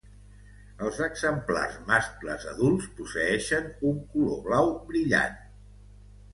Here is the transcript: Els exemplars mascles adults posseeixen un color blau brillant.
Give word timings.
Els 0.87 1.01
exemplars 1.07 1.75
mascles 1.91 2.47
adults 2.53 2.89
posseeixen 3.03 3.71
un 3.93 4.03
color 4.17 4.43
blau 4.51 4.75
brillant. 4.91 5.41